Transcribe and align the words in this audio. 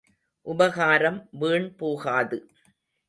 உபகாரம் 0.47 1.19
வீண் 1.31 1.69
போகாது. 1.75 2.39